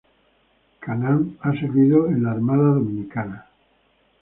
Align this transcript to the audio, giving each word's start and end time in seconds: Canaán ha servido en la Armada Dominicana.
Canaán 0.79 1.37
ha 1.41 1.51
servido 1.51 2.07
en 2.07 2.23
la 2.23 2.31
Armada 2.31 2.69
Dominicana. 2.73 3.45